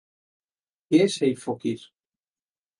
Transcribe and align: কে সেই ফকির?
কে 0.91 0.99
সেই 1.07 1.33
ফকির? 1.35 1.79